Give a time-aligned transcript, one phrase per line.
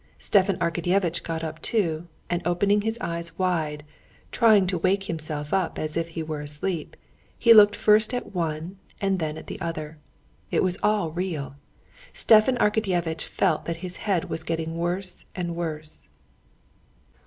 [0.17, 3.85] Stepan Arkadyevitch got up too, and opening his eyes wide,
[4.31, 6.97] trying to wake himself up if he were asleep,
[7.37, 9.99] he looked first at one and then at the other.
[10.49, 11.53] It was all real.
[12.13, 16.07] Stepan Arkadyevitch felt that his head was getting worse and worse.